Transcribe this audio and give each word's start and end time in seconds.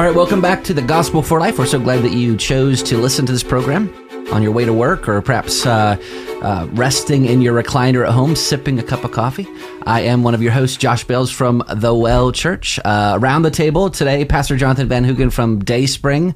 All 0.00 0.06
right, 0.06 0.16
welcome 0.16 0.40
back 0.40 0.64
to 0.64 0.72
the 0.72 0.80
Gospel 0.80 1.20
for 1.20 1.38
Life. 1.40 1.58
We're 1.58 1.66
so 1.66 1.78
glad 1.78 2.02
that 2.04 2.14
you 2.14 2.34
chose 2.34 2.82
to 2.84 2.96
listen 2.96 3.26
to 3.26 3.32
this 3.32 3.42
program 3.42 3.92
on 4.32 4.42
your 4.42 4.50
way 4.50 4.64
to 4.64 4.72
work 4.72 5.06
or 5.06 5.20
perhaps 5.20 5.66
uh, 5.66 5.98
uh, 6.40 6.66
resting 6.72 7.26
in 7.26 7.42
your 7.42 7.62
recliner 7.62 8.06
at 8.06 8.10
home, 8.14 8.34
sipping 8.34 8.78
a 8.78 8.82
cup 8.82 9.04
of 9.04 9.12
coffee. 9.12 9.46
I 9.82 10.00
am 10.00 10.22
one 10.22 10.32
of 10.32 10.40
your 10.40 10.52
hosts, 10.52 10.78
Josh 10.78 11.04
Bales 11.04 11.30
from 11.30 11.62
The 11.68 11.94
Well 11.94 12.32
Church. 12.32 12.80
Uh, 12.82 13.18
around 13.20 13.42
the 13.42 13.50
table 13.50 13.90
today, 13.90 14.24
Pastor 14.24 14.56
Jonathan 14.56 14.88
Van 14.88 15.04
Hugen 15.04 15.30
from 15.30 15.62
Dayspring. 15.62 16.34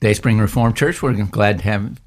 Dayspring 0.00 0.38
Reformed 0.38 0.76
Church. 0.76 1.02
We're 1.02 1.14
glad 1.14 1.60
to 1.60 1.64
have 1.64 1.98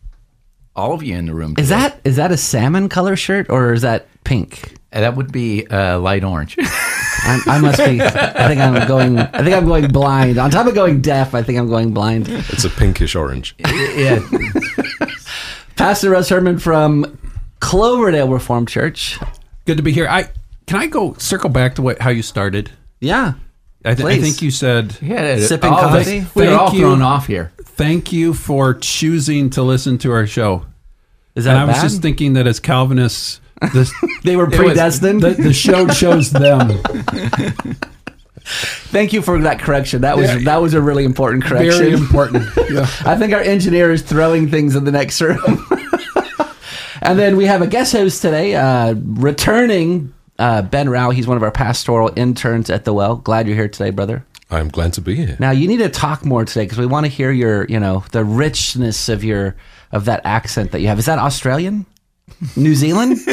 all 0.76 0.94
of 0.94 1.02
you 1.02 1.16
in 1.16 1.26
the 1.26 1.34
room. 1.34 1.56
Is 1.58 1.70
that 1.70 2.00
is 2.04 2.18
that 2.18 2.32
a 2.32 2.38
salmon 2.38 2.90
color 2.90 3.16
shirt 3.16 3.50
or 3.50 3.74
is 3.74 3.82
that 3.82 4.06
pink? 4.24 4.76
That 4.92 5.16
would 5.16 5.32
be 5.32 5.66
uh, 5.66 5.98
light 5.98 6.24
orange. 6.24 6.58
I, 7.24 7.42
I 7.48 7.60
must 7.60 7.78
be. 7.80 8.02
I 8.02 8.48
think 8.48 8.60
I'm 8.62 8.88
going. 8.88 9.18
I 9.20 9.44
think 9.44 9.56
I'm 9.56 9.66
going 9.66 9.88
blind. 9.92 10.38
On 10.38 10.50
top 10.50 10.68
of 10.68 10.74
going 10.76 11.02
deaf, 11.02 11.34
I 11.36 11.44
think 11.44 11.58
I'm 11.60 11.70
going 11.70 11.94
blind. 11.94 12.28
It's 12.30 12.64
a 12.66 12.70
pinkish 12.70 13.16
orange. 13.16 13.56
yeah. 13.60 14.20
Pastor 15.76 16.10
Russ 16.10 16.30
Herman 16.30 16.60
from 16.60 17.18
Cloverdale 17.60 18.28
Reformed 18.30 18.68
Church. 18.68 19.18
Good 19.66 19.78
to 19.78 19.84
be 19.84 19.92
here. 19.92 20.08
I 20.08 20.30
can 20.68 20.78
I 20.80 20.88
go 20.88 21.14
circle 21.16 21.50
back 21.50 21.76
to 21.76 21.82
what 21.82 22.02
how 22.02 22.10
you 22.10 22.22
started. 22.22 22.72
Yeah. 23.00 23.34
I, 23.86 23.96
th- 23.96 24.06
I 24.06 24.20
think 24.20 24.42
you 24.42 24.52
said 24.52 24.98
Yeah, 25.02 25.38
Sipping 25.40 25.72
all 25.72 25.80
of 25.86 25.94
us- 25.94 26.04
coffee? 26.06 26.26
We're 26.36 26.48
Thank 26.48 26.60
all 26.60 26.74
you. 26.74 26.82
thrown 26.82 27.02
off 27.02 27.28
here. 27.28 27.54
thank 27.64 28.12
you 28.12 28.34
for 28.34 28.74
choosing 28.74 29.50
to 29.52 29.64
listen 29.64 29.98
to 30.00 30.12
our 30.12 30.28
show. 30.28 30.66
Is 31.34 31.46
that 31.46 31.52
And 31.52 31.60
I 31.60 31.64
was 31.66 31.76
bad? 31.78 31.84
just 31.84 32.02
thinking 32.02 32.34
that 32.34 32.46
as 32.46 32.60
Calvinists, 32.60 33.40
this, 33.74 33.94
they 34.24 34.36
were 34.36 34.46
was- 34.46 34.56
predestined. 34.56 35.22
the, 35.22 35.32
the 35.32 35.54
show 35.54 35.88
chose 35.88 36.32
them. 36.32 36.80
Thank 38.92 39.14
you 39.14 39.22
for 39.22 39.40
that 39.42 39.60
correction. 39.60 40.02
That 40.02 40.18
was 40.18 40.28
Yeah. 40.28 40.40
that 40.46 40.62
was 40.62 40.74
a 40.74 40.82
really 40.82 41.04
important 41.06 41.44
correction. 41.44 41.72
Very 41.78 41.94
important. 41.94 42.50
Yeah. 42.70 42.88
I 43.06 43.16
think 43.16 43.34
our 43.34 43.42
engineer 43.42 43.92
is 43.92 44.02
throwing 44.02 44.50
things 44.50 44.76
in 44.76 44.86
the 44.86 44.92
next 44.92 45.22
room. 45.22 45.38
and 47.02 47.20
then 47.20 47.38
we 47.38 47.46
have 47.46 47.62
a 47.62 47.68
guest 47.68 47.94
host 47.94 48.22
today, 48.24 48.56
uh, 48.56 48.96
returning 48.98 50.14
uh, 50.40 50.64
Ben 50.64 50.90
Rao. 50.90 51.12
He's 51.12 51.28
one 51.28 51.38
of 51.38 51.44
our 51.44 51.52
pastoral 51.52 52.12
interns 52.16 52.70
at 52.72 52.86
the 52.86 52.94
Well. 52.94 53.18
Glad 53.18 53.46
you're 53.46 53.56
here 53.56 53.70
today, 53.70 53.92
brother. 53.92 54.26
I'm 54.50 54.70
glad 54.70 54.94
to 54.94 55.02
be 55.02 55.14
here. 55.16 55.38
Now 55.40 55.52
you 55.52 55.68
need 55.68 55.78
to 55.78 55.90
talk 55.90 56.26
more 56.26 56.44
today 56.44 56.64
because 56.66 56.80
we 56.80 56.88
want 56.88 57.06
to 57.06 57.12
hear 57.12 57.32
your, 57.32 57.66
you 57.66 57.80
know, 57.80 58.04
the 58.14 58.24
richness 58.26 59.08
of 59.10 59.24
your 59.24 59.56
of 59.92 60.06
that 60.06 60.22
accent 60.24 60.72
that 60.72 60.82
you 60.82 60.88
have. 60.88 60.98
Is 60.98 61.06
that 61.06 61.20
Australian? 61.20 61.86
New 62.56 62.76
Zealand? 62.76 63.18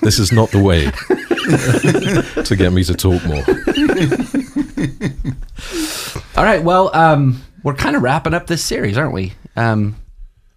This 0.00 0.20
is 0.20 0.30
not 0.32 0.50
the 0.52 0.62
way 0.62 0.84
to 2.44 2.56
get 2.56 2.72
me 2.72 2.84
to 2.84 2.94
talk 2.94 3.22
more. 3.24 3.42
All 6.36 6.44
right. 6.44 6.62
Well, 6.62 6.94
um, 6.94 7.42
we're 7.64 7.74
kind 7.74 7.96
of 7.96 8.02
wrapping 8.02 8.32
up 8.32 8.46
this 8.46 8.64
series, 8.64 8.96
aren't 8.96 9.12
we? 9.12 9.32
Um, 9.56 9.96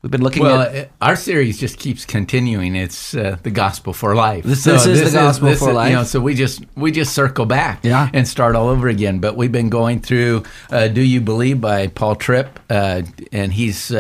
we've 0.03 0.11
been 0.11 0.22
looking 0.22 0.44
Well, 0.44 0.61
at. 0.61 0.75
uh, 0.75 0.85
our 1.02 1.16
series 1.16 1.59
just 1.59 1.79
keeps 1.79 2.05
continuing. 2.05 2.75
It's 2.75 3.16
uh, 3.16 3.38
the 3.41 3.49
gospel 3.52 3.94
for 3.94 4.13
life. 4.16 4.44
This- 4.44 4.63
this 4.63 4.85
is 4.85 5.11
the 5.11 5.19
gospel 5.19 5.55
for 5.55 5.69
You 5.69 5.73
know, 5.73 5.99
life. 5.99 6.07
so 6.07 6.19
we 6.19 6.35
just 6.35 6.63
we 6.75 6.91
just 6.91 7.13
circle 7.13 7.45
back, 7.47 7.79
Yeah. 7.83 8.09
and 8.13 8.27
start 8.27 8.55
all 8.55 8.69
over 8.69 8.88
again. 8.89 9.19
But 9.19 9.35
we've 9.35 9.52
been 9.52 9.69
going 9.69 10.02
through 10.02 10.44
uh, 10.69 10.88
"Do 10.88 11.02
You 11.02 11.19
Believe" 11.19 11.59
by 11.59 11.88
Paul 11.88 12.16
Tripp, 12.16 12.59
uh, 12.69 13.02
and 13.31 13.52
he's. 13.53 13.91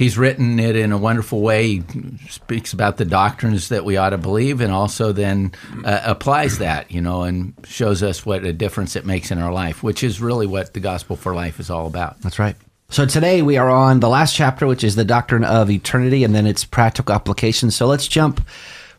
He's 0.00 0.16
written 0.16 0.58
it 0.58 0.76
in 0.76 0.92
a 0.92 0.96
wonderful 0.96 1.42
way. 1.42 1.80
He 1.80 1.82
speaks 2.30 2.72
about 2.72 2.96
the 2.96 3.04
doctrines 3.04 3.68
that 3.68 3.84
we 3.84 3.98
ought 3.98 4.10
to 4.10 4.16
believe, 4.16 4.62
and 4.62 4.72
also 4.72 5.12
then 5.12 5.52
uh, 5.84 6.00
applies 6.02 6.56
that, 6.56 6.90
you 6.90 7.02
know, 7.02 7.24
and 7.24 7.52
shows 7.64 8.02
us 8.02 8.24
what 8.24 8.42
a 8.46 8.54
difference 8.54 8.96
it 8.96 9.04
makes 9.04 9.30
in 9.30 9.36
our 9.36 9.52
life, 9.52 9.82
which 9.82 10.02
is 10.02 10.18
really 10.18 10.46
what 10.46 10.72
the 10.72 10.80
gospel 10.80 11.16
for 11.16 11.34
life 11.34 11.60
is 11.60 11.68
all 11.68 11.86
about. 11.86 12.18
That's 12.22 12.38
right. 12.38 12.56
So 12.88 13.04
today 13.04 13.42
we 13.42 13.58
are 13.58 13.68
on 13.68 14.00
the 14.00 14.08
last 14.08 14.34
chapter, 14.34 14.66
which 14.66 14.84
is 14.84 14.96
the 14.96 15.04
doctrine 15.04 15.44
of 15.44 15.68
eternity, 15.68 16.24
and 16.24 16.34
then 16.34 16.46
its 16.46 16.64
practical 16.64 17.14
application. 17.14 17.70
So 17.70 17.86
let's 17.86 18.08
jump 18.08 18.40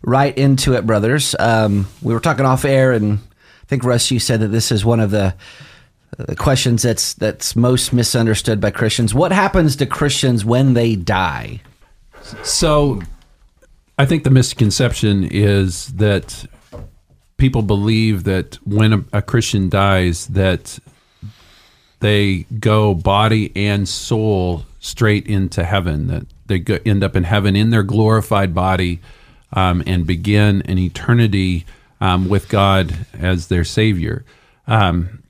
right 0.03 0.37
into 0.37 0.75
it, 0.75 0.85
brothers. 0.85 1.35
Um, 1.39 1.87
we 2.03 2.13
were 2.13 2.19
talking 2.19 2.45
off 2.45 2.63
air, 2.63 2.91
and 2.91 3.17
I 3.17 3.65
think 3.65 3.83
Russ, 3.83 4.11
you 4.11 4.19
said 4.19 4.41
that 4.41 4.49
this 4.49 4.71
is 4.71 4.85
one 4.85 4.99
of 4.99 5.09
the, 5.09 5.33
the 6.17 6.35
questions 6.35 6.83
that's 6.83 7.13
that's 7.13 7.55
most 7.55 7.93
misunderstood 7.93 8.59
by 8.59 8.71
Christians. 8.71 9.13
What 9.13 9.31
happens 9.31 9.75
to 9.77 9.85
Christians 9.85 10.43
when 10.45 10.73
they 10.73 10.95
die? 10.95 11.61
So, 12.43 13.01
I 13.97 14.05
think 14.05 14.23
the 14.23 14.29
misconception 14.29 15.23
is 15.23 15.87
that 15.93 16.45
people 17.37 17.61
believe 17.61 18.23
that 18.25 18.55
when 18.67 18.93
a, 18.93 19.03
a 19.13 19.21
Christian 19.21 19.69
dies, 19.69 20.27
that 20.27 20.79
they 22.01 22.45
go 22.59 22.93
body 22.93 23.51
and 23.55 23.87
soul 23.87 24.65
straight 24.79 25.25
into 25.27 25.63
heaven. 25.63 26.07
That 26.07 26.25
they 26.47 26.59
go, 26.59 26.79
end 26.85 27.03
up 27.03 27.15
in 27.15 27.23
heaven 27.23 27.55
in 27.55 27.69
their 27.69 27.83
glorified 27.83 28.53
body 28.53 28.99
um, 29.53 29.81
and 29.87 30.05
begin 30.05 30.61
an 30.63 30.77
eternity 30.77 31.65
um, 32.01 32.27
with 32.27 32.49
God 32.49 33.05
as 33.13 33.47
their 33.47 33.63
Savior. 33.63 34.25
Um, 34.67 35.20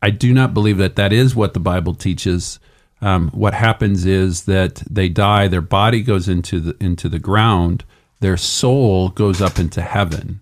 I 0.00 0.10
do 0.10 0.32
not 0.32 0.54
believe 0.54 0.78
that 0.78 0.96
that 0.96 1.12
is 1.12 1.34
what 1.34 1.54
the 1.54 1.60
Bible 1.60 1.94
teaches. 1.94 2.60
Um, 3.00 3.30
what 3.30 3.54
happens 3.54 4.06
is 4.06 4.44
that 4.44 4.82
they 4.90 5.08
die, 5.08 5.48
their 5.48 5.60
body 5.60 6.02
goes 6.02 6.28
into 6.28 6.60
the 6.60 6.76
into 6.80 7.08
the 7.08 7.18
ground, 7.18 7.84
their 8.20 8.36
soul 8.36 9.10
goes 9.10 9.40
up 9.40 9.58
into 9.58 9.82
heaven, 9.82 10.40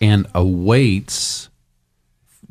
and 0.00 0.26
awaits 0.34 1.48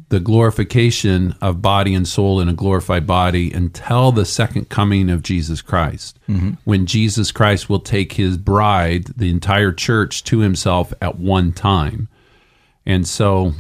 the 0.10 0.20
glorification 0.20 1.34
of 1.42 1.62
body 1.62 1.94
and 1.96 2.06
soul 2.06 2.42
in 2.42 2.50
a 2.50 2.54
glorified 2.54 3.08
body 3.08 3.50
until 3.54 4.12
the 4.12 4.26
second 4.26 4.68
coming 4.68 5.10
of 5.10 5.24
Jesus 5.24 5.62
Christ, 5.62 6.20
when 6.66 6.86
Jesus 6.86 7.32
Christ 7.32 7.70
will 7.70 7.80
take 7.80 8.14
his 8.14 8.36
bride, 8.36 9.06
the 9.16 9.30
entire 9.30 9.72
church, 9.72 10.26
to 10.26 10.40
himself 10.40 10.94
at 11.02 11.18
one 11.18 11.54
time. 11.54 12.10
And 12.86 13.08
so 13.08 13.54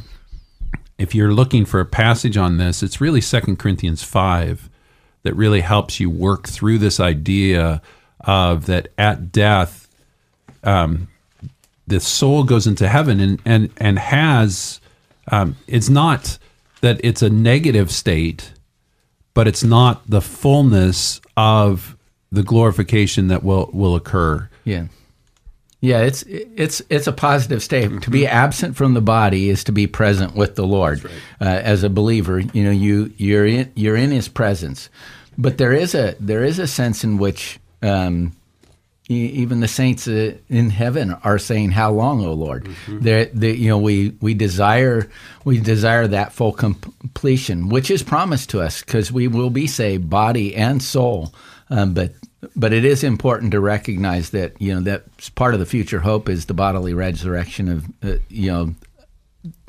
if 1.01 1.15
you're 1.15 1.33
looking 1.33 1.65
for 1.65 1.79
a 1.79 1.85
passage 1.85 2.37
on 2.37 2.57
this, 2.57 2.83
it's 2.83 3.01
really 3.01 3.21
2 3.21 3.55
Corinthians 3.55 4.03
5 4.03 4.69
that 5.23 5.35
really 5.35 5.61
helps 5.61 5.99
you 5.99 6.11
work 6.11 6.47
through 6.47 6.77
this 6.77 6.99
idea 6.99 7.81
of 8.19 8.67
that 8.67 8.89
at 8.99 9.31
death, 9.31 9.87
um, 10.63 11.07
the 11.87 11.99
soul 11.99 12.43
goes 12.43 12.67
into 12.67 12.87
heaven 12.87 13.19
and, 13.19 13.41
and, 13.45 13.71
and 13.77 13.97
has, 13.97 14.79
um, 15.31 15.55
it's 15.65 15.89
not 15.89 16.37
that 16.81 17.01
it's 17.03 17.23
a 17.23 17.31
negative 17.31 17.89
state, 17.89 18.53
but 19.33 19.47
it's 19.47 19.63
not 19.63 20.07
the 20.07 20.21
fullness 20.21 21.19
of 21.35 21.97
the 22.31 22.43
glorification 22.43 23.27
that 23.27 23.43
will, 23.43 23.71
will 23.73 23.95
occur. 23.95 24.47
Yeah. 24.65 24.85
Yeah, 25.81 26.01
it's 26.01 26.21
it's 26.27 26.81
it's 26.89 27.07
a 27.07 27.11
positive 27.11 27.63
state. 27.63 28.03
To 28.03 28.11
be 28.11 28.27
absent 28.27 28.75
from 28.75 28.93
the 28.93 29.01
body 29.01 29.49
is 29.49 29.63
to 29.63 29.71
be 29.71 29.87
present 29.87 30.35
with 30.35 30.55
the 30.55 30.65
Lord. 30.65 31.03
Uh, 31.41 31.45
as 31.45 31.83
a 31.83 31.89
believer, 31.89 32.39
you 32.39 32.63
know, 32.63 32.69
you 32.71 33.11
you're 33.17 33.47
in 33.47 33.71
you're 33.75 33.95
in 33.95 34.11
His 34.11 34.27
presence, 34.27 34.89
but 35.39 35.57
there 35.57 35.73
is 35.73 35.95
a 35.95 36.15
there 36.19 36.43
is 36.43 36.59
a 36.59 36.67
sense 36.67 37.03
in 37.03 37.17
which 37.17 37.59
um, 37.81 38.31
even 39.09 39.59
the 39.59 39.67
saints 39.67 40.07
uh, 40.07 40.37
in 40.49 40.69
heaven 40.69 41.13
are 41.23 41.39
saying, 41.39 41.71
"How 41.71 41.91
long, 41.91 42.23
O 42.23 42.33
Lord?" 42.33 42.69
They, 42.87 43.31
you 43.53 43.69
know, 43.69 43.79
we 43.79 44.13
we 44.21 44.35
desire 44.35 45.09
we 45.45 45.59
desire 45.59 46.05
that 46.07 46.31
full 46.31 46.51
com- 46.53 46.75
completion, 46.75 47.69
which 47.69 47.89
is 47.89 48.03
promised 48.03 48.51
to 48.51 48.61
us, 48.61 48.81
because 48.83 49.11
we 49.11 49.27
will 49.27 49.49
be 49.49 49.65
saved, 49.65 50.11
body 50.11 50.55
and 50.55 50.81
soul. 50.81 51.33
Um, 51.71 51.95
but 51.95 52.13
but 52.55 52.73
it 52.73 52.85
is 52.85 53.03
important 53.03 53.51
to 53.51 53.59
recognize 53.59 54.31
that 54.31 54.59
you 54.61 54.73
know 54.73 54.81
that's 54.81 55.29
part 55.29 55.53
of 55.53 55.59
the 55.59 55.65
future 55.65 55.99
hope 55.99 56.29
is 56.29 56.45
the 56.45 56.53
bodily 56.53 56.93
resurrection 56.93 57.67
of 57.67 57.85
uh, 58.03 58.17
you 58.29 58.51
know 58.51 58.73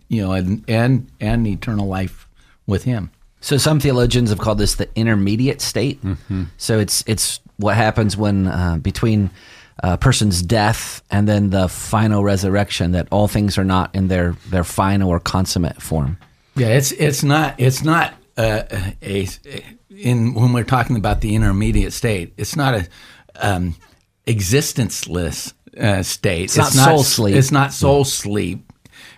you 0.08 0.22
know 0.22 0.32
and 0.32 0.64
and 0.68 1.10
and 1.20 1.46
eternal 1.46 1.86
life 1.86 2.28
with 2.66 2.84
Him. 2.84 3.10
So 3.40 3.56
some 3.56 3.80
theologians 3.80 4.30
have 4.30 4.38
called 4.38 4.58
this 4.58 4.76
the 4.76 4.88
intermediate 4.94 5.60
state. 5.60 6.02
Mm-hmm. 6.02 6.44
So 6.56 6.78
it's 6.78 7.02
it's 7.06 7.40
what 7.56 7.76
happens 7.76 8.16
when 8.16 8.46
uh, 8.46 8.78
between 8.78 9.30
a 9.78 9.98
person's 9.98 10.42
death 10.42 11.02
and 11.10 11.28
then 11.28 11.50
the 11.50 11.68
final 11.68 12.22
resurrection 12.22 12.92
that 12.92 13.08
all 13.10 13.26
things 13.26 13.58
are 13.58 13.64
not 13.64 13.94
in 13.94 14.08
their 14.08 14.36
their 14.50 14.64
final 14.64 15.10
or 15.10 15.18
consummate 15.18 15.82
form. 15.82 16.18
Yeah, 16.54 16.68
it's 16.68 16.92
it's 16.92 17.22
not 17.22 17.54
it's 17.58 17.82
not 17.82 18.14
uh, 18.36 18.62
a, 18.70 19.28
a 19.46 19.64
in 19.90 20.34
when 20.34 20.52
we're 20.52 20.64
talking 20.64 20.96
about 20.96 21.20
the 21.20 21.34
intermediate 21.34 21.92
state. 21.92 22.32
It's 22.36 22.56
not 22.56 22.74
a 22.74 22.88
um, 23.36 23.74
existenceless 24.26 25.52
uh, 25.78 26.02
state. 26.02 26.44
It's, 26.44 26.56
not 26.56 26.72
soul 26.72 27.02
sleep. 27.02 27.36
It's 27.36 27.52
not 27.52 27.72
soul 27.72 28.04
sleep. 28.04 28.70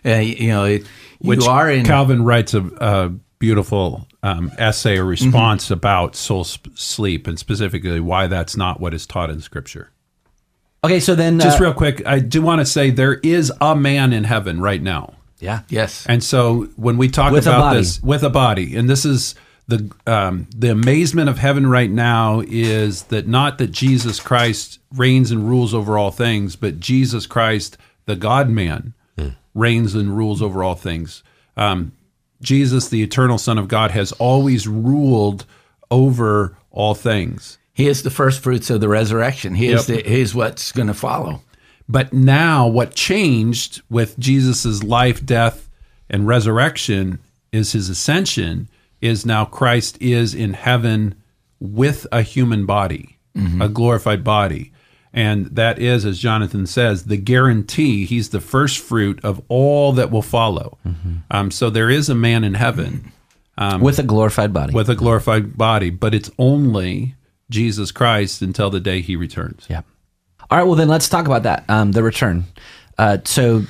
Uh, 0.04 0.16
you 0.16 0.48
know, 0.48 0.64
it, 0.64 0.86
Which 1.20 1.44
you 1.44 1.50
are 1.50 1.70
in 1.70 1.84
Calvin 1.84 2.24
writes 2.24 2.54
a, 2.54 2.64
a 2.78 3.08
beautiful 3.38 4.06
um, 4.22 4.50
essay 4.58 4.98
or 4.98 5.04
response 5.04 5.70
about 5.70 6.16
soul 6.16 6.44
sp- 6.44 6.72
sleep 6.74 7.26
and 7.26 7.38
specifically 7.38 8.00
why 8.00 8.26
that's 8.26 8.56
not 8.56 8.80
what 8.80 8.94
is 8.94 9.06
taught 9.06 9.30
in 9.30 9.40
Scripture. 9.40 9.90
Okay, 10.82 11.00
so 11.00 11.14
then 11.14 11.40
Just 11.40 11.60
uh, 11.60 11.64
real 11.64 11.74
quick, 11.74 12.06
I 12.06 12.18
do 12.18 12.42
want 12.42 12.60
to 12.60 12.66
say 12.66 12.90
there 12.90 13.14
is 13.14 13.50
a 13.60 13.74
man 13.74 14.12
in 14.12 14.24
heaven 14.24 14.60
right 14.60 14.82
now. 14.82 15.13
Yeah, 15.44 15.60
yes. 15.68 16.06
And 16.08 16.24
so 16.24 16.64
when 16.76 16.96
we 16.96 17.08
talk 17.08 17.32
With 17.32 17.46
about 17.46 17.74
this 17.74 18.02
with 18.02 18.22
a 18.22 18.30
body, 18.30 18.76
and 18.76 18.88
this 18.88 19.04
is 19.04 19.34
the 19.68 19.90
um, 20.06 20.48
the 20.56 20.70
amazement 20.70 21.28
of 21.28 21.38
heaven 21.38 21.66
right 21.68 21.90
now 21.90 22.40
is 22.40 23.04
that 23.04 23.28
not 23.28 23.58
that 23.58 23.70
Jesus 23.70 24.20
Christ 24.20 24.78
reigns 24.94 25.30
and 25.30 25.48
rules 25.48 25.74
over 25.74 25.98
all 25.98 26.10
things, 26.10 26.56
but 26.56 26.80
Jesus 26.80 27.26
Christ, 27.26 27.76
the 28.06 28.16
God 28.16 28.48
Man, 28.48 28.94
reigns 29.54 29.94
and 29.94 30.16
rules 30.16 30.42
over 30.42 30.62
all 30.62 30.74
things. 30.74 31.22
Um, 31.56 31.92
Jesus, 32.40 32.88
the 32.88 33.02
eternal 33.02 33.38
Son 33.38 33.58
of 33.58 33.68
God, 33.68 33.90
has 33.92 34.12
always 34.12 34.66
ruled 34.66 35.46
over 35.90 36.56
all 36.70 36.94
things. 36.94 37.58
He 37.72 37.86
is 37.86 38.02
the 38.02 38.10
first 38.10 38.42
fruits 38.42 38.70
of 38.70 38.80
the 38.80 38.88
resurrection. 38.88 39.54
He 39.54 39.68
is 39.68 39.86
the, 39.86 40.02
he 40.02 40.20
is 40.20 40.34
what's 40.34 40.72
going 40.72 40.88
to 40.88 40.94
follow. 40.94 41.40
But 41.88 42.12
now, 42.12 42.66
what 42.66 42.94
changed 42.94 43.82
with 43.90 44.18
Jesus' 44.18 44.82
life, 44.82 45.24
death, 45.24 45.68
and 46.08 46.26
resurrection 46.26 47.18
is 47.52 47.72
his 47.72 47.88
ascension, 47.88 48.68
is 49.00 49.26
now 49.26 49.44
Christ 49.44 49.98
is 50.00 50.34
in 50.34 50.54
heaven 50.54 51.14
with 51.60 52.06
a 52.10 52.22
human 52.22 52.66
body, 52.66 53.18
mm-hmm. 53.36 53.60
a 53.60 53.68
glorified 53.68 54.24
body. 54.24 54.72
And 55.12 55.46
that 55.54 55.78
is, 55.78 56.04
as 56.04 56.18
Jonathan 56.18 56.66
says, 56.66 57.04
the 57.04 57.16
guarantee. 57.16 58.04
He's 58.04 58.30
the 58.30 58.40
first 58.40 58.78
fruit 58.78 59.20
of 59.24 59.40
all 59.48 59.92
that 59.92 60.10
will 60.10 60.22
follow. 60.22 60.78
Mm-hmm. 60.86 61.12
Um, 61.30 61.50
so 61.50 61.70
there 61.70 61.88
is 61.88 62.08
a 62.08 62.14
man 62.14 62.42
in 62.42 62.54
heaven 62.54 63.12
um, 63.56 63.80
with 63.80 63.98
a 63.98 64.02
glorified 64.02 64.52
body. 64.52 64.74
with 64.74 64.90
a 64.90 64.96
glorified 64.96 65.56
body, 65.56 65.90
but 65.90 66.14
it's 66.14 66.30
only 66.38 67.14
Jesus 67.48 67.92
Christ 67.92 68.42
until 68.42 68.70
the 68.70 68.80
day 68.80 69.00
he 69.02 69.14
returns. 69.14 69.66
Yeah. 69.68 69.82
All 70.50 70.58
right. 70.58 70.64
Well, 70.64 70.76
then 70.76 70.88
let's 70.88 71.08
talk 71.08 71.26
about 71.26 71.44
that. 71.44 71.64
Um, 71.68 71.92
the 71.92 72.02
return. 72.02 72.44
Uh, 72.98 73.18
so 73.24 73.64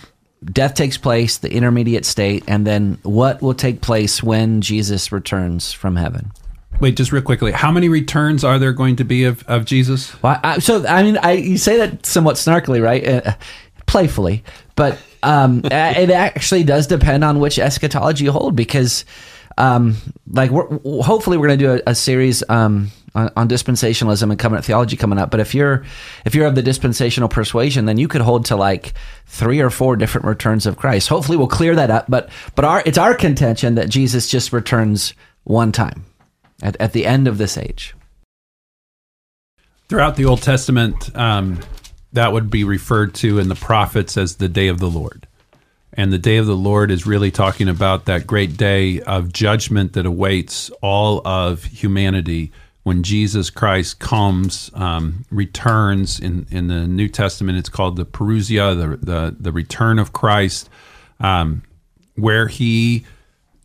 death 0.44 0.74
takes 0.74 0.96
place, 0.96 1.38
the 1.38 1.52
intermediate 1.52 2.04
state, 2.04 2.44
and 2.46 2.66
then 2.66 2.98
what 3.02 3.40
will 3.42 3.54
take 3.54 3.80
place 3.80 4.22
when 4.22 4.60
Jesus 4.60 5.12
returns 5.12 5.72
from 5.72 5.96
heaven? 5.96 6.32
Wait, 6.80 6.96
just 6.96 7.12
real 7.12 7.22
quickly, 7.22 7.52
how 7.52 7.70
many 7.70 7.88
returns 7.88 8.42
are 8.42 8.58
there 8.58 8.72
going 8.72 8.96
to 8.96 9.04
be 9.04 9.24
of, 9.24 9.44
of 9.46 9.64
Jesus? 9.64 10.20
Well, 10.22 10.40
I, 10.42 10.58
so 10.58 10.84
I 10.86 11.02
mean, 11.02 11.16
I 11.18 11.32
you 11.32 11.56
say 11.56 11.76
that 11.78 12.04
somewhat 12.04 12.36
snarkily, 12.36 12.82
right? 12.82 13.06
Uh, 13.06 13.34
playfully, 13.86 14.42
but 14.74 14.98
um, 15.22 15.60
it 15.64 16.10
actually 16.10 16.64
does 16.64 16.86
depend 16.86 17.22
on 17.22 17.38
which 17.38 17.58
eschatology 17.58 18.24
you 18.24 18.32
hold, 18.32 18.56
because 18.56 19.04
um, 19.56 19.96
like 20.28 20.50
we're, 20.50 20.66
hopefully 21.02 21.38
we're 21.38 21.46
going 21.46 21.58
to 21.60 21.64
do 21.64 21.72
a, 21.74 21.90
a 21.90 21.94
series 21.94 22.42
um, 22.48 22.90
on, 23.14 23.30
on 23.36 23.48
dispensationalism 23.48 24.30
and 24.30 24.38
covenant 24.38 24.64
theology 24.64 24.96
coming 24.96 25.18
up. 25.18 25.30
But 25.30 25.40
if 25.40 25.54
you're 25.54 25.84
if 26.24 26.34
you're 26.34 26.46
of 26.46 26.54
the 26.54 26.62
dispensational 26.62 27.28
persuasion, 27.28 27.86
then 27.86 27.98
you 27.98 28.08
could 28.08 28.20
hold 28.20 28.46
to 28.46 28.56
like 28.56 28.94
three 29.26 29.60
or 29.60 29.70
four 29.70 29.96
different 29.96 30.26
returns 30.26 30.66
of 30.66 30.76
Christ. 30.76 31.08
Hopefully, 31.08 31.38
we'll 31.38 31.48
clear 31.48 31.74
that 31.76 31.90
up. 31.90 32.06
But 32.08 32.30
but 32.54 32.64
our 32.64 32.82
it's 32.84 32.98
our 32.98 33.14
contention 33.14 33.76
that 33.76 33.88
Jesus 33.88 34.28
just 34.28 34.52
returns 34.52 35.14
one 35.44 35.72
time 35.72 36.04
at, 36.62 36.76
at 36.80 36.92
the 36.92 37.06
end 37.06 37.28
of 37.28 37.38
this 37.38 37.56
age. 37.56 37.94
Throughout 39.88 40.16
the 40.16 40.24
Old 40.24 40.42
Testament, 40.42 41.14
um, 41.14 41.60
that 42.12 42.32
would 42.32 42.50
be 42.50 42.64
referred 42.64 43.14
to 43.16 43.38
in 43.38 43.48
the 43.48 43.54
prophets 43.54 44.16
as 44.16 44.36
the 44.36 44.48
day 44.48 44.68
of 44.68 44.78
the 44.78 44.88
Lord. 44.88 45.26
And 45.92 46.12
the 46.12 46.18
day 46.18 46.38
of 46.38 46.46
the 46.46 46.56
Lord 46.56 46.90
is 46.90 47.06
really 47.06 47.30
talking 47.30 47.68
about 47.68 48.06
that 48.06 48.26
great 48.26 48.56
day 48.56 49.00
of 49.02 49.32
judgment 49.32 49.92
that 49.92 50.06
awaits 50.06 50.70
all 50.82 51.24
of 51.24 51.62
humanity 51.64 52.50
when 52.84 53.02
Jesus 53.02 53.50
Christ 53.50 53.98
comes, 53.98 54.70
um, 54.74 55.24
returns. 55.30 56.20
In, 56.20 56.46
in 56.50 56.68
the 56.68 56.86
New 56.86 57.08
Testament, 57.08 57.58
it's 57.58 57.68
called 57.68 57.96
the 57.96 58.04
Parousia, 58.04 58.76
the, 58.76 58.96
the, 58.98 59.36
the 59.40 59.52
return 59.52 59.98
of 59.98 60.12
Christ, 60.12 60.68
um, 61.18 61.62
where 62.14 62.46
he 62.46 63.04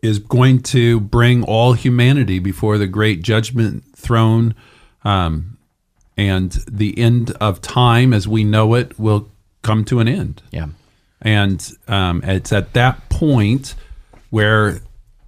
is 0.01 0.19
going 0.19 0.61
to 0.63 1.01
bring 1.01 1.43
all 1.43 1.73
humanity 1.73 2.39
before 2.39 2.77
the 2.77 2.87
great 2.87 3.21
judgment 3.21 3.83
throne. 3.95 4.55
Um, 5.03 5.57
and 6.17 6.51
the 6.69 6.97
end 6.97 7.31
of 7.39 7.61
time 7.61 8.13
as 8.13 8.27
we 8.27 8.43
know 8.43 8.73
it 8.73 8.97
will 8.99 9.29
come 9.61 9.85
to 9.85 9.99
an 9.99 10.07
end. 10.07 10.41
Yeah. 10.51 10.67
And 11.21 11.71
um, 11.87 12.21
it's 12.23 12.51
at 12.53 12.73
that 12.73 13.09
point 13.09 13.75
where 14.29 14.79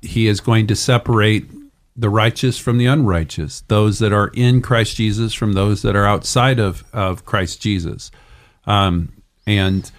he 0.01 0.27
is 0.27 0.39
going 0.39 0.67
to 0.67 0.75
separate 0.75 1.49
the 1.95 2.09
righteous 2.09 2.57
from 2.57 2.77
the 2.77 2.85
unrighteous, 2.85 3.61
those 3.67 3.99
that 3.99 4.13
are 4.13 4.31
in 4.33 4.61
Christ 4.61 4.95
Jesus 4.95 5.33
from 5.33 5.53
those 5.53 5.81
that 5.81 5.95
are 5.95 6.05
outside 6.05 6.59
of, 6.59 6.83
of 6.93 7.25
Christ 7.25 7.61
Jesus. 7.61 8.11
Um, 8.65 9.21
and 9.45 9.91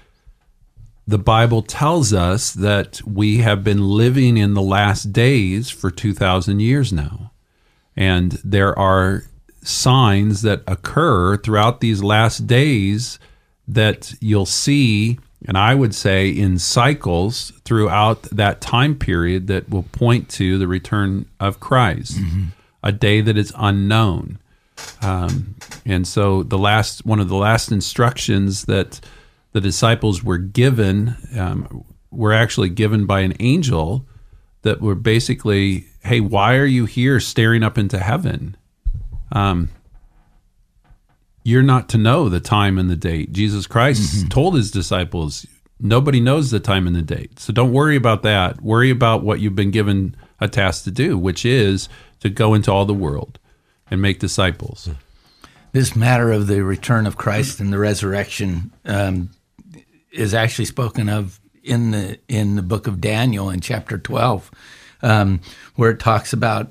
the 1.06 1.18
Bible 1.18 1.62
tells 1.62 2.12
us 2.12 2.52
that 2.52 3.00
we 3.06 3.38
have 3.38 3.64
been 3.64 3.88
living 3.88 4.36
in 4.36 4.54
the 4.54 4.62
last 4.62 5.12
days 5.12 5.68
for 5.68 5.90
2,000 5.90 6.60
years 6.60 6.92
now. 6.92 7.32
And 7.96 8.32
there 8.44 8.78
are 8.78 9.24
signs 9.62 10.42
that 10.42 10.62
occur 10.66 11.36
throughout 11.36 11.80
these 11.80 12.02
last 12.02 12.46
days 12.46 13.18
that 13.68 14.14
you'll 14.20 14.46
see, 14.46 15.18
and 15.46 15.56
I 15.58 15.74
would 15.74 15.94
say 15.94 16.28
in 16.28 16.58
cycles 16.58 17.52
throughout 17.64 18.22
that 18.24 18.60
time 18.60 18.94
period 18.96 19.46
that 19.48 19.68
will 19.68 19.84
point 19.84 20.28
to 20.30 20.58
the 20.58 20.66
return 20.68 21.26
of 21.40 21.60
Christ, 21.60 22.18
a 22.82 22.92
day 22.92 23.20
that 23.20 23.36
is 23.36 23.52
unknown. 23.56 24.38
Um, 25.00 25.54
and 25.84 26.06
so 26.06 26.42
the 26.42 26.58
last 26.58 27.04
one 27.06 27.20
of 27.20 27.28
the 27.28 27.36
last 27.36 27.70
instructions 27.72 28.64
that 28.64 29.00
the 29.52 29.60
disciples 29.60 30.22
were 30.24 30.38
given 30.38 31.16
um, 31.36 31.84
were 32.10 32.32
actually 32.32 32.68
given 32.70 33.06
by 33.06 33.20
an 33.20 33.34
angel 33.40 34.04
that 34.62 34.80
were 34.80 34.94
basically, 34.94 35.86
"Hey, 36.04 36.20
why 36.20 36.56
are 36.56 36.64
you 36.66 36.86
here 36.86 37.20
staring 37.20 37.62
up 37.62 37.78
into 37.78 37.98
heaven? 37.98 38.56
Um, 39.32 39.68
you're 41.42 41.62
not 41.62 41.88
to 41.90 41.98
know 41.98 42.28
the 42.28 42.40
time 42.40 42.78
and 42.78 42.88
the 42.90 42.96
date." 42.96 43.32
Jesus 43.32 43.66
Christ 43.66 44.30
told 44.30 44.54
his 44.54 44.70
disciples, 44.70 45.46
"Nobody 45.80 46.20
knows 46.20 46.50
the 46.50 46.60
time 46.60 46.86
and 46.86 46.94
the 46.94 47.02
date, 47.02 47.38
so 47.38 47.52
don't 47.52 47.72
worry 47.72 47.96
about 47.96 48.22
that. 48.22 48.62
Worry 48.62 48.90
about 48.90 49.24
what 49.24 49.40
you've 49.40 49.56
been 49.56 49.70
given 49.70 50.14
a 50.40 50.48
task 50.48 50.84
to 50.84 50.90
do, 50.90 51.18
which 51.18 51.44
is 51.44 51.88
to 52.20 52.30
go 52.30 52.54
into 52.54 52.70
all 52.72 52.84
the 52.84 52.94
world 52.94 53.38
and 53.90 54.00
make 54.00 54.18
disciples." 54.18 54.88
This 55.72 55.96
matter 55.96 56.30
of 56.30 56.48
the 56.48 56.62
return 56.62 57.06
of 57.06 57.16
Christ 57.16 57.58
and 57.58 57.72
the 57.72 57.78
resurrection 57.78 58.70
um, 58.84 59.30
is 60.12 60.34
actually 60.34 60.66
spoken 60.66 61.08
of 61.08 61.40
in 61.64 61.92
the 61.92 62.18
in 62.28 62.56
the 62.56 62.62
book 62.62 62.86
of 62.86 63.00
Daniel 63.00 63.48
in 63.48 63.60
chapter 63.60 63.96
twelve, 63.96 64.50
um, 65.00 65.40
where 65.76 65.90
it 65.90 65.98
talks 65.98 66.32
about 66.32 66.70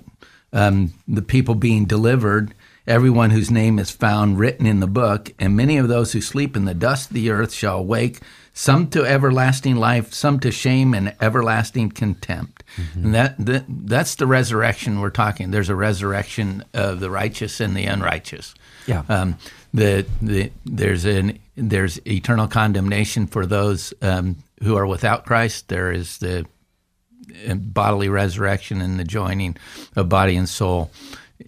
um, 0.54 0.94
the 1.08 1.22
people 1.22 1.56
being 1.56 1.86
delivered, 1.86 2.54
everyone 2.88 3.30
whose 3.30 3.52
name 3.52 3.80
is 3.80 3.92
found 3.92 4.40
written 4.40 4.66
in 4.66 4.80
the 4.80 4.88
book, 4.88 5.32
and 5.40 5.56
many 5.56 5.78
of 5.78 5.88
those 5.88 6.14
who 6.14 6.22
sleep 6.22 6.56
in 6.56 6.66
the 6.66 6.74
dust 6.74 7.10
of 7.10 7.16
the 7.16 7.30
earth 7.30 7.54
shall 7.54 7.78
awake, 7.78 8.20
some 8.54 8.90
to 8.90 9.06
everlasting 9.06 9.76
life, 9.76 10.14
some 10.14 10.40
to 10.40 10.52
shame 10.52 10.94
and 10.94 11.16
everlasting 11.22 11.90
contempt. 11.90 12.64
And 13.04 13.16
that, 13.16 13.46
that 13.46 13.66
that's 13.68 14.16
the 14.16 14.28
resurrection 14.28 15.00
we're 15.00 15.10
talking. 15.10 15.52
There's 15.52 15.70
a 15.70 15.76
resurrection 15.76 16.64
of 16.74 17.00
the 17.00 17.10
righteous 17.10 17.60
and 17.60 17.76
the 17.76 17.86
unrighteous. 17.86 18.54
Yeah. 18.88 19.04
Um, 19.08 19.38
the, 19.74 20.06
the 20.22 20.52
there's 20.66 21.06
an 21.06 21.40
there's 21.56 22.06
eternal 22.06 22.48
condemnation 22.48 23.28
for 23.28 23.46
those 23.46 23.94
um, 24.02 24.38
who 24.64 24.76
are 24.76 24.88
without 24.88 25.26
Christ. 25.26 25.70
There 25.70 25.92
is 25.92 26.18
the 26.18 26.46
uh, 27.48 27.54
bodily 27.54 28.10
resurrection 28.10 28.82
and 28.82 29.00
the 29.00 29.04
joining 29.04 29.56
of 29.96 30.10
body 30.10 30.36
and 30.36 30.50
soul 30.50 30.92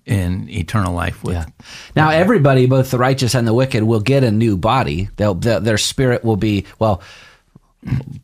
in 0.06 0.50
eternal 0.50 0.94
life 0.94 1.24
with 1.24 1.36
Yeah. 1.36 1.46
Now 1.96 2.10
everybody, 2.10 2.66
both 2.66 2.92
the 2.92 2.98
righteous 2.98 3.36
and 3.36 3.48
the 3.48 3.54
wicked, 3.54 3.84
will 3.84 4.00
get 4.00 4.24
a 4.24 4.32
new 4.32 4.58
body. 4.58 5.10
They'll, 5.18 5.36
their 5.36 5.60
their 5.60 5.78
spirit 5.78 6.24
will 6.24 6.38
be 6.38 6.66
well. 6.80 7.02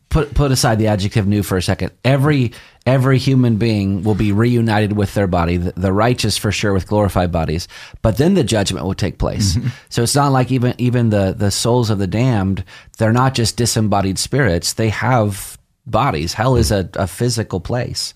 Put 0.08 0.34
put 0.34 0.52
aside 0.52 0.80
the 0.80 0.88
adjective 0.88 1.28
"new" 1.28 1.44
for 1.44 1.58
a 1.58 1.62
second. 1.62 1.92
Every 2.06 2.54
every 2.86 3.18
human 3.18 3.58
being 3.58 4.04
will 4.04 4.16
be 4.16 4.32
reunited 4.32 4.94
with 4.94 5.14
their 5.14 5.28
body. 5.28 5.58
The, 5.58 5.74
the 5.74 5.92
righteous, 5.94 6.38
for 6.38 6.52
sure, 6.52 6.74
with 6.74 6.88
glorified 6.88 7.32
bodies. 7.32 7.68
But 8.02 8.18
then 8.18 8.34
the 8.34 8.44
judgment 8.44 8.86
will 8.86 8.96
take 8.96 9.18
place. 9.18 9.56
Mm-hmm. 9.56 9.68
So 9.90 10.04
it's 10.04 10.16
not 10.16 10.32
like 10.32 10.52
even 10.52 10.74
even 10.78 11.10
the 11.10 11.36
the 11.38 11.52
souls 11.52 11.90
of 11.90 12.00
the 12.00 12.08
damned. 12.08 12.64
They're 12.98 13.12
not 13.12 13.36
just 13.36 13.58
disembodied 13.58 14.18
spirits. 14.18 14.74
They 14.74 14.90
have 14.90 15.60
bodies. 15.86 16.34
Hell 16.34 16.56
is 16.56 16.72
a, 16.72 16.90
a 16.94 17.08
physical 17.08 17.60
place. 17.60 18.14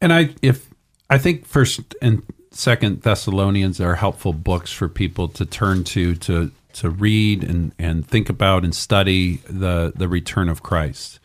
And 0.00 0.12
I, 0.12 0.30
if 0.42 0.68
I 1.08 1.18
think 1.18 1.46
First 1.46 1.80
and 2.00 2.22
Second 2.52 3.02
Thessalonians 3.02 3.80
are 3.80 3.94
helpful 3.96 4.32
books 4.32 4.70
for 4.70 4.88
people 4.88 5.28
to 5.28 5.44
turn 5.44 5.84
to 5.84 6.14
to 6.16 6.50
to 6.74 6.90
read 6.90 7.44
and 7.44 7.72
and 7.78 8.06
think 8.06 8.28
about 8.28 8.64
and 8.64 8.74
study 8.74 9.38
the 9.48 9.92
the 9.94 10.08
return 10.08 10.48
of 10.48 10.62
Christ. 10.62 11.18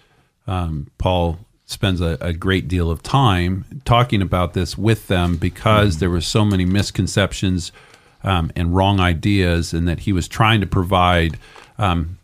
Um, 0.47 0.87
Paul 0.97 1.39
spends 1.65 1.99
a, 1.99 2.17
a 2.21 2.31
great 2.31 2.69
deal 2.69 2.89
of 2.89 3.03
time 3.03 3.65
talking 3.83 4.21
about 4.21 4.53
this 4.53 4.77
with 4.77 5.07
them 5.07 5.35
because 5.35 5.99
there 5.99 6.09
were 6.09 6.21
so 6.21 6.45
many 6.45 6.63
misconceptions 6.63 7.73
um, 8.23 8.49
and 8.55 8.73
wrong 8.73 9.01
ideas, 9.01 9.73
and 9.73 9.87
that 9.87 9.99
he 9.99 10.13
was 10.13 10.27
trying 10.27 10.61
to 10.61 10.67
provide. 10.67 11.37
Um, 11.77 12.17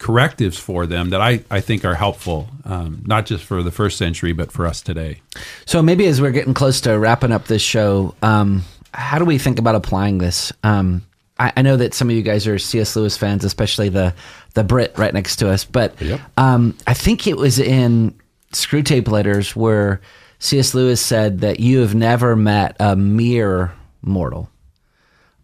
correctives 0.00 0.58
for 0.58 0.86
them 0.86 1.10
that 1.10 1.20
I, 1.20 1.44
I 1.50 1.60
think 1.60 1.84
are 1.84 1.94
helpful, 1.94 2.48
um, 2.64 3.02
not 3.06 3.26
just 3.26 3.44
for 3.44 3.62
the 3.62 3.70
first 3.70 3.98
century, 3.98 4.32
but 4.32 4.50
for 4.50 4.66
us 4.66 4.80
today. 4.80 5.20
So 5.66 5.82
maybe 5.82 6.06
as 6.06 6.20
we're 6.20 6.32
getting 6.32 6.54
close 6.54 6.80
to 6.80 6.98
wrapping 6.98 7.32
up 7.32 7.44
this 7.44 7.62
show, 7.62 8.14
um, 8.22 8.64
how 8.92 9.18
do 9.18 9.26
we 9.26 9.36
think 9.38 9.58
about 9.58 9.74
applying 9.74 10.18
this? 10.18 10.52
Um, 10.64 11.06
I, 11.38 11.52
I, 11.58 11.62
know 11.62 11.76
that 11.76 11.94
some 11.94 12.08
of 12.08 12.16
you 12.16 12.22
guys 12.22 12.46
are 12.46 12.58
C.S. 12.58 12.96
Lewis 12.96 13.16
fans, 13.16 13.44
especially 13.44 13.90
the 13.90 14.14
the 14.54 14.64
Brit 14.64 14.98
right 14.98 15.14
next 15.14 15.36
to 15.36 15.50
us, 15.50 15.64
but 15.64 16.00
Yep. 16.00 16.20
um, 16.36 16.76
I 16.86 16.94
think 16.94 17.26
it 17.26 17.36
was 17.36 17.60
in 17.60 18.18
Screwtape 18.52 19.06
Letters 19.06 19.54
where 19.54 20.00
C.S. 20.40 20.74
Lewis 20.74 21.00
said 21.00 21.40
that 21.40 21.60
you 21.60 21.80
have 21.80 21.94
never 21.94 22.34
met 22.34 22.74
a 22.80 22.96
mere 22.96 23.72
mortal. 24.02 24.48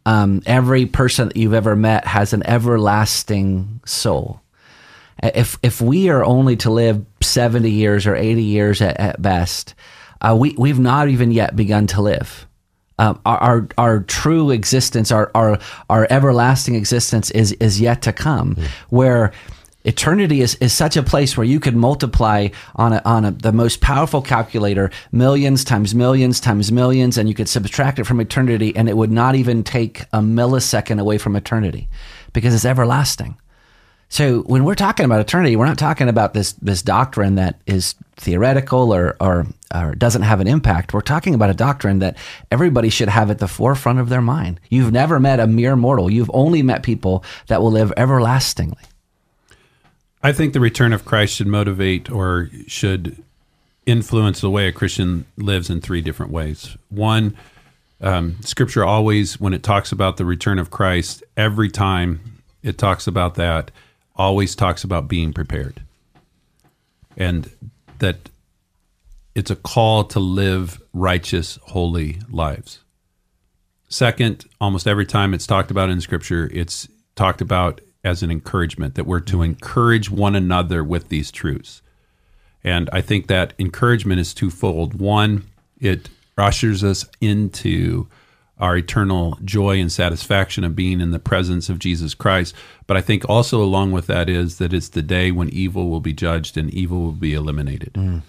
Um, 0.07 0.43
every 0.47 0.87
person 0.87 1.29
that 1.29 1.37
you've 1.37 1.55
ever 1.55 1.77
met 1.77 2.07
has 2.07 2.33
an 2.33 2.45
everlasting 2.47 3.81
soul. 3.85 4.41
If 5.23 5.59
if 5.63 5.81
we 5.81 6.11
are 6.11 6.25
only 6.25 6.57
to 6.57 6.71
live 6.71 7.05
seventy 7.23 7.71
years 7.71 8.07
or 8.07 8.15
eighty 8.15 8.43
years 8.43 8.83
at, 8.83 9.01
at 9.01 9.23
best, 9.23 9.75
uh, 10.21 10.37
we 10.39 10.55
we've 10.59 10.79
not 10.79 11.09
even 11.09 11.33
yet 11.33 11.57
begun 11.57 11.87
to 11.89 12.03
live. 12.03 12.47
Um, 12.99 13.21
our, 13.25 13.39
our 13.39 13.69
our 13.79 14.01
true 14.01 14.51
existence, 14.51 15.11
our 15.11 15.31
our 15.35 15.59
our 15.89 16.07
everlasting 16.11 16.75
existence 16.75 17.31
is 17.31 17.53
is 17.53 17.81
yet 17.81 18.03
to 18.03 18.13
come. 18.13 18.57
Where 18.91 19.33
eternity 19.85 20.41
is, 20.41 20.57
is 20.57 20.73
such 20.73 20.97
a 20.97 21.03
place 21.03 21.37
where 21.37 21.47
you 21.47 21.61
could 21.61 21.77
multiply 21.77 22.49
on 22.75 22.93
a, 22.93 23.03
on 23.05 23.25
a, 23.25 23.31
the 23.31 23.53
most 23.53 23.81
powerful 23.81 24.21
calculator 24.21 24.91
millions 25.13 25.65
times 25.65 25.95
millions 25.95 26.41
times 26.41 26.73
millions, 26.73 27.17
and 27.17 27.29
you 27.29 27.35
could 27.35 27.49
subtract 27.49 27.99
it 27.99 28.05
from 28.05 28.21
eternity, 28.21 28.75
and 28.77 28.89
it 28.89 28.97
would 28.97 29.13
not 29.13 29.35
even 29.35 29.63
take 29.63 30.03
a 30.13 30.19
millisecond 30.19 31.01
away 31.01 31.19
from 31.19 31.37
eternity 31.37 31.89
because 32.33 32.55
it's 32.55 32.65
everlasting. 32.65 33.37
So 34.09 34.43
when 34.43 34.65
we're 34.65 34.77
talking 34.77 35.05
about 35.05 35.21
eternity, 35.21 35.57
we're 35.57 35.67
not 35.67 35.79
talking 35.79 36.09
about 36.09 36.33
this 36.33 36.53
this 36.55 36.83
doctrine 36.83 37.35
that 37.35 37.61
is 37.67 37.95
theoretical 38.17 38.95
or, 38.95 39.17
or 39.21 39.47
or 39.75 39.95
doesn't 39.95 40.23
have 40.23 40.41
an 40.41 40.47
impact. 40.47 40.95
We're 40.95 41.01
talking 41.01 41.35
about 41.35 41.51
a 41.51 41.55
doctrine 41.55 41.99
that 41.99 42.17
everybody 42.51 42.89
should 42.89 43.09
have 43.09 43.31
at 43.31 43.39
the 43.39 43.49
forefront 43.49 43.99
of 43.99 44.09
their 44.09 44.23
mind. 44.23 44.61
You've 44.71 44.93
never 44.93 45.19
met 45.19 45.41
a 45.41 45.47
mere 45.47 45.77
mortal. 45.77 46.11
You've 46.11 46.31
only 46.33 46.63
met 46.63 46.83
people 46.83 47.25
that 47.49 47.61
will 47.61 47.73
live 47.73 47.93
everlastingly. 47.97 48.79
I 50.23 50.33
think 50.33 50.53
the 50.53 50.61
return 50.61 50.93
of 50.93 51.05
Christ 51.05 51.35
should 51.35 51.47
motivate 51.47 52.11
or 52.11 52.51
should 52.67 53.23
influence 53.87 54.41
the 54.41 54.51
way 54.51 54.67
a 54.67 54.73
Christian 54.73 55.27
lives 55.37 55.71
in 55.71 55.81
three 55.81 56.01
different 56.01 56.33
ways. 56.33 56.77
One, 56.89 57.37
um, 58.01 58.37
Scripture 58.41 58.85
always, 58.85 59.41
when 59.41 59.55
it 59.55 59.63
talks 59.63 59.93
about 59.93 60.17
the 60.17 60.25
return 60.25 60.59
of 60.59 60.71
Christ, 60.71 61.23
every 61.37 61.71
time 61.71 62.43
it 62.63 62.79
talks 62.79 63.07
about 63.07 63.37
that, 63.37 63.71
always 64.17 64.55
talks 64.55 64.85
about 64.85 65.09
being 65.09 65.33
prepared. 65.33 65.83
And 67.17 67.51
that 67.99 68.31
it's 69.35 69.51
a 69.51 69.57
call 69.57 70.05
to 70.05 70.21
live 70.21 70.81
righteous, 70.93 71.59
holy 71.63 72.19
lives. 72.31 72.81
Second, 73.89 74.45
almost 74.61 74.87
every 74.87 75.07
time 75.07 75.35
it's 75.35 75.47
talked 75.47 75.71
about 75.71 75.91
in 75.91 76.01
Scripture, 76.01 76.51
it's 76.53 76.89
talked 77.15 77.41
about 77.41 77.81
as 78.03 78.23
an 78.23 78.31
encouragement 78.31 78.95
that 78.95 79.07
we're 79.07 79.21
to 79.21 79.43
encourage 79.43 80.11
one 80.11 80.35
another 80.35 80.83
with 80.83 81.09
these 81.09 81.31
truths. 81.31 81.83
And 82.65 82.89
I 82.93 83.01
think 83.01 83.27
that 83.27 83.53
encouragement 83.59 84.21
is 84.21 84.35
twofold. 84.35 84.95
One, 84.95 85.45
it 85.79 86.09
ushers 86.37 86.83
us 86.83 87.07
into 87.21 88.09
our 88.59 88.77
eternal 88.77 89.39
joy 89.45 89.79
and 89.79 89.93
satisfaction 89.93 90.65
of 90.65 90.75
being 90.75 91.01
in 91.01 91.11
the 91.11 91.19
presence 91.19 91.69
of 91.69 91.79
Jesus 91.79 92.15
Christ. 92.15 92.55
But 92.87 92.97
I 92.97 93.01
think 93.01 93.29
also 93.29 93.63
along 93.63 93.93
with 93.93 94.07
that 94.07 94.29
is 94.29 94.59
that 94.59 94.73
it's 94.73 94.89
the 94.89 95.03
day 95.03 95.31
when 95.31 95.51
evil 95.51 95.91
will 95.91 96.01
be 96.01 96.13
judged 96.13 96.57
and 96.57 96.73
evil 96.73 97.01
will 97.01 97.13
be 97.13 97.35
eliminated. 97.35 97.93
Mm. 97.95 98.23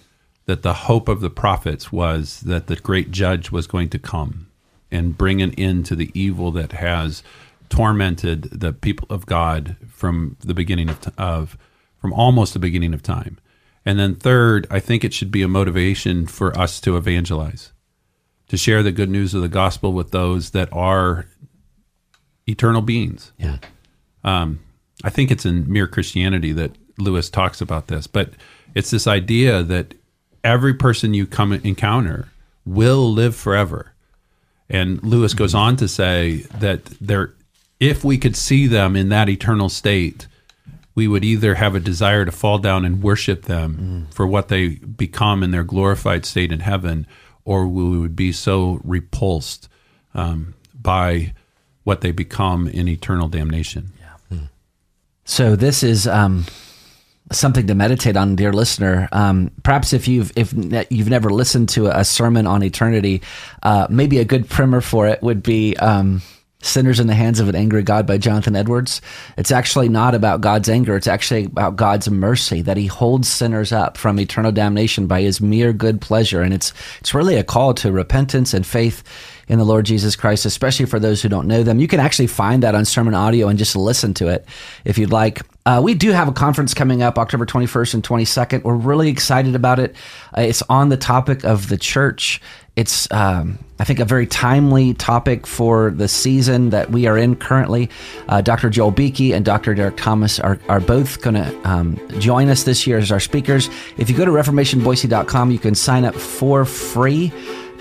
That 0.46 0.62
the 0.62 0.74
hope 0.74 1.08
of 1.08 1.20
the 1.20 1.30
prophets 1.30 1.90
was 1.92 2.40
that 2.40 2.66
the 2.66 2.76
great 2.76 3.10
judge 3.10 3.50
was 3.50 3.66
going 3.66 3.88
to 3.90 3.98
come 3.98 4.48
and 4.90 5.16
bring 5.16 5.42
an 5.42 5.52
end 5.54 5.86
to 5.86 5.96
the 5.96 6.10
evil 6.14 6.50
that 6.52 6.72
has 6.72 7.22
tormented 7.68 8.44
the 8.44 8.72
people 8.72 9.06
of 9.10 9.26
God 9.26 9.76
from 9.88 10.36
the 10.40 10.54
beginning 10.54 10.88
of, 10.88 11.12
of 11.18 11.58
from 12.00 12.12
almost 12.12 12.52
the 12.52 12.58
beginning 12.58 12.94
of 12.94 13.02
time. 13.02 13.38
And 13.84 13.98
then 13.98 14.14
third, 14.14 14.66
I 14.70 14.80
think 14.80 15.04
it 15.04 15.14
should 15.14 15.30
be 15.30 15.42
a 15.42 15.48
motivation 15.48 16.26
for 16.26 16.56
us 16.58 16.80
to 16.82 16.96
evangelize, 16.96 17.72
to 18.48 18.56
share 18.56 18.82
the 18.82 18.92
good 18.92 19.10
news 19.10 19.34
of 19.34 19.42
the 19.42 19.48
gospel 19.48 19.92
with 19.92 20.10
those 20.10 20.50
that 20.50 20.68
are 20.72 21.26
eternal 22.46 22.82
beings. 22.82 23.32
Yeah. 23.38 23.58
Um, 24.24 24.60
I 25.04 25.10
think 25.10 25.30
it's 25.30 25.46
in 25.46 25.70
Mere 25.70 25.86
Christianity 25.86 26.52
that 26.52 26.72
Lewis 26.98 27.30
talks 27.30 27.60
about 27.60 27.86
this, 27.86 28.06
but 28.06 28.30
it's 28.74 28.90
this 28.90 29.06
idea 29.06 29.62
that 29.62 29.94
every 30.42 30.74
person 30.74 31.14
you 31.14 31.26
come 31.26 31.52
encounter 31.52 32.28
will 32.64 33.12
live 33.12 33.36
forever. 33.36 33.92
And 34.68 35.02
Lewis 35.02 35.34
goes 35.34 35.54
on 35.54 35.76
to 35.76 35.88
say 35.88 36.46
that 36.58 36.84
there, 37.00 37.34
if 37.80 38.04
we 38.04 38.18
could 38.18 38.36
see 38.36 38.66
them 38.66 38.96
in 38.96 39.08
that 39.08 39.28
eternal 39.28 39.68
state, 39.68 40.26
we 40.94 41.06
would 41.06 41.24
either 41.24 41.54
have 41.54 41.74
a 41.74 41.80
desire 41.80 42.24
to 42.24 42.32
fall 42.32 42.58
down 42.58 42.84
and 42.84 43.02
worship 43.02 43.42
them 43.42 44.08
for 44.10 44.26
what 44.26 44.48
they 44.48 44.68
become 44.68 45.42
in 45.42 45.52
their 45.52 45.64
glorified 45.64 46.26
state 46.26 46.50
in 46.50 46.60
heaven, 46.60 47.06
or 47.48 47.66
we 47.66 47.98
would 47.98 48.14
be 48.14 48.30
so 48.30 48.78
repulsed 48.84 49.70
um, 50.12 50.52
by 50.74 51.32
what 51.82 52.02
they 52.02 52.10
become 52.12 52.68
in 52.68 52.86
eternal 52.86 53.26
damnation. 53.26 53.90
So 55.24 55.56
this 55.56 55.82
is 55.82 56.06
um, 56.06 56.44
something 57.32 57.66
to 57.66 57.74
meditate 57.74 58.18
on, 58.18 58.36
dear 58.36 58.52
listener. 58.52 59.08
Um, 59.12 59.50
perhaps 59.62 59.94
if 59.94 60.06
you've 60.08 60.30
if 60.36 60.52
you've 60.90 61.08
never 61.08 61.30
listened 61.30 61.70
to 61.70 61.86
a 61.86 62.04
sermon 62.04 62.46
on 62.46 62.62
eternity, 62.62 63.22
uh, 63.62 63.86
maybe 63.88 64.18
a 64.18 64.26
good 64.26 64.50
primer 64.50 64.82
for 64.82 65.08
it 65.08 65.22
would 65.22 65.42
be. 65.42 65.74
Sinners 66.60 66.98
in 66.98 67.06
the 67.06 67.14
Hands 67.14 67.38
of 67.38 67.48
an 67.48 67.54
Angry 67.54 67.84
God 67.84 68.04
by 68.04 68.18
Jonathan 68.18 68.56
Edwards. 68.56 69.00
It's 69.36 69.52
actually 69.52 69.88
not 69.88 70.16
about 70.16 70.40
God's 70.40 70.68
anger. 70.68 70.96
It's 70.96 71.06
actually 71.06 71.44
about 71.44 71.76
God's 71.76 72.10
mercy 72.10 72.62
that 72.62 72.76
he 72.76 72.86
holds 72.86 73.28
sinners 73.28 73.70
up 73.70 73.96
from 73.96 74.18
eternal 74.18 74.50
damnation 74.50 75.06
by 75.06 75.22
his 75.22 75.40
mere 75.40 75.72
good 75.72 76.00
pleasure. 76.00 76.42
And 76.42 76.52
it's, 76.52 76.72
it's 77.00 77.14
really 77.14 77.36
a 77.36 77.44
call 77.44 77.74
to 77.74 77.92
repentance 77.92 78.54
and 78.54 78.66
faith 78.66 79.04
in 79.46 79.58
the 79.58 79.64
Lord 79.64 79.86
Jesus 79.86 80.16
Christ, 80.16 80.44
especially 80.46 80.86
for 80.86 80.98
those 80.98 81.22
who 81.22 81.28
don't 81.28 81.46
know 81.46 81.62
them. 81.62 81.78
You 81.78 81.86
can 81.86 82.00
actually 82.00 82.26
find 82.26 82.62
that 82.64 82.74
on 82.74 82.84
sermon 82.84 83.14
audio 83.14 83.46
and 83.46 83.58
just 83.58 83.76
listen 83.76 84.12
to 84.14 84.26
it 84.26 84.44
if 84.84 84.98
you'd 84.98 85.12
like. 85.12 85.42
Uh, 85.64 85.80
we 85.82 85.94
do 85.94 86.10
have 86.12 86.28
a 86.28 86.32
conference 86.32 86.74
coming 86.74 87.02
up 87.02 87.18
October 87.18 87.46
21st 87.46 87.94
and 87.94 88.02
22nd. 88.02 88.62
We're 88.64 88.74
really 88.74 89.08
excited 89.08 89.54
about 89.54 89.78
it. 89.78 89.94
Uh, 90.36 90.42
it's 90.42 90.62
on 90.68 90.88
the 90.88 90.96
topic 90.96 91.44
of 91.44 91.68
the 91.68 91.76
church. 91.76 92.40
It's, 92.78 93.10
um, 93.10 93.58
I 93.80 93.84
think, 93.84 93.98
a 93.98 94.04
very 94.04 94.24
timely 94.24 94.94
topic 94.94 95.48
for 95.48 95.90
the 95.90 96.06
season 96.06 96.70
that 96.70 96.92
we 96.92 97.08
are 97.08 97.18
in 97.18 97.34
currently. 97.34 97.90
Uh, 98.28 98.40
Dr. 98.40 98.70
Joel 98.70 98.92
Beeke 98.92 99.34
and 99.34 99.44
Dr. 99.44 99.74
Derek 99.74 99.96
Thomas 99.96 100.38
are, 100.38 100.60
are 100.68 100.78
both 100.78 101.20
going 101.20 101.34
to 101.34 101.68
um, 101.68 101.98
join 102.20 102.48
us 102.50 102.62
this 102.62 102.86
year 102.86 102.96
as 102.98 103.10
our 103.10 103.18
speakers. 103.18 103.68
If 103.96 104.08
you 104.08 104.16
go 104.16 104.24
to 104.24 104.30
reformationboise.com, 104.30 105.50
you 105.50 105.58
can 105.58 105.74
sign 105.74 106.04
up 106.04 106.14
for 106.14 106.64
free. 106.64 107.32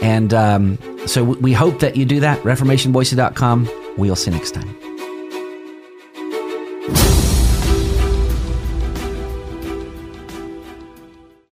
And 0.01 0.33
um, 0.33 0.79
so 1.05 1.23
we 1.23 1.53
hope 1.53 1.79
that 1.81 1.95
you 1.95 2.03
do 2.03 2.19
that. 2.21 2.41
Reformationboise.com. 2.41 3.69
We'll 3.99 4.15
see 4.15 4.31
you 4.31 4.37
next 4.37 4.55
time. 4.55 4.86